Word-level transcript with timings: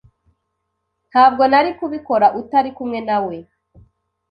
Ntabwo 1.09 1.43
nari 1.51 1.71
kubikora 1.79 2.27
utari 2.39 2.69
kumwe 2.77 2.99
nawe. 3.07 3.35